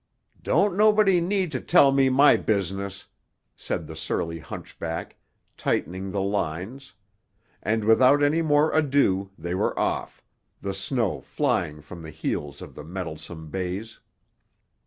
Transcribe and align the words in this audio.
"Don't 0.41 0.75
nobody 0.75 1.21
need 1.21 1.51
to 1.51 1.61
tell 1.61 1.91
me 1.91 2.09
my 2.09 2.35
business," 2.35 3.05
said 3.55 3.85
the 3.85 3.95
surly 3.95 4.39
hunchback, 4.39 5.15
tightening 5.57 6.09
the 6.09 6.21
lines; 6.23 6.95
and 7.61 7.83
without 7.83 8.23
any 8.23 8.41
more 8.41 8.71
ado 8.73 9.29
they 9.37 9.53
were 9.53 9.77
off, 9.77 10.23
the 10.59 10.73
snow 10.73 11.21
flying 11.21 11.81
from 11.81 12.01
the 12.01 12.09
heels 12.09 12.63
of 12.63 12.73
the 12.73 12.83
mettlesome 12.83 13.51
bays. 13.51 13.99